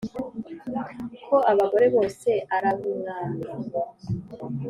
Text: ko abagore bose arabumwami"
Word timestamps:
ko 1.27 1.35
abagore 1.51 1.85
bose 1.95 2.29
arabumwami" 2.55 3.41